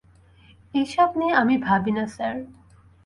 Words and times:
এইসব 0.73 1.09
নিয়ে 1.19 1.33
আমি 1.35 1.55
ভাবি 1.57 1.91
না 1.91 2.05
স্যার। 2.15 2.35